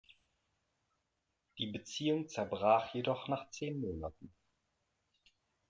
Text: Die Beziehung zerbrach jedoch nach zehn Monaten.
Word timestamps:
Die 1.59 1.67
Beziehung 1.67 2.27
zerbrach 2.27 2.91
jedoch 2.95 3.27
nach 3.27 3.51
zehn 3.51 3.79
Monaten. 3.79 4.33